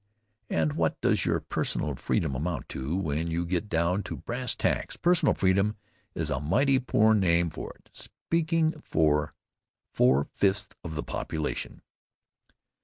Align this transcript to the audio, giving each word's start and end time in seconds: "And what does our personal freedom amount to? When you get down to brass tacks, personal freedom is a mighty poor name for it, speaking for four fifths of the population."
"And 0.49 0.73
what 0.73 0.99
does 1.01 1.27
our 1.27 1.39
personal 1.39 1.93
freedom 1.93 2.33
amount 2.33 2.69
to? 2.69 2.95
When 2.95 3.29
you 3.29 3.45
get 3.45 3.69
down 3.69 4.01
to 4.05 4.15
brass 4.17 4.55
tacks, 4.55 4.97
personal 4.97 5.35
freedom 5.35 5.75
is 6.15 6.31
a 6.31 6.39
mighty 6.39 6.79
poor 6.79 7.13
name 7.13 7.51
for 7.51 7.73
it, 7.75 7.91
speaking 7.93 8.81
for 8.83 9.35
four 9.93 10.23
fifths 10.33 10.69
of 10.83 10.95
the 10.95 11.03
population." 11.03 11.83